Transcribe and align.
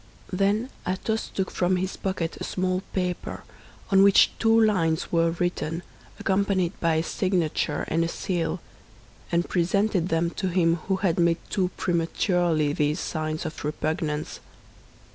Then 0.33 0.71
Athos 0.87 1.27
took 1.29 1.51
from 1.51 1.75
his 1.75 1.95
pocket 1.95 2.35
a 2.37 2.43
small 2.43 2.81
paper, 2.91 3.43
on 3.91 4.01
which 4.01 4.31
two 4.39 4.59
lines 4.59 5.11
were 5.11 5.29
written, 5.29 5.83
accompanied 6.19 6.73
by 6.79 6.95
a 6.95 7.03
signature 7.03 7.85
and 7.87 8.03
a 8.03 8.07
seal, 8.07 8.59
and 9.31 9.47
presented 9.47 10.09
them 10.09 10.31
to 10.31 10.47
him 10.47 10.77
who 10.87 10.95
had 10.95 11.19
made 11.19 11.37
too 11.51 11.69
prematurely 11.77 12.73
these 12.73 12.99
signs 12.99 13.45
of 13.45 13.63
repugnance. 13.63 14.39